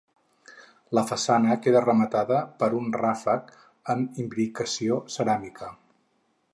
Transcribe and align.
La 0.97 1.03
façana 1.09 1.57
queda 1.65 1.83
rematada 1.85 2.41
per 2.63 2.71
un 2.79 2.89
ràfec 3.03 3.55
amb 3.95 4.21
imbricació 4.25 5.01
ceràmica. 5.19 5.75